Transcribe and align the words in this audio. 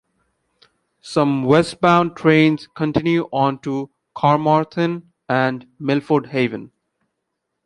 Some 1.01 1.43
westbound 1.43 2.15
trains 2.15 2.65
continue 2.65 3.29
on 3.31 3.59
to 3.59 3.91
Carmarthen 4.15 5.11
and 5.29 5.67
Milford 5.77 6.25
Haven. 6.29 6.71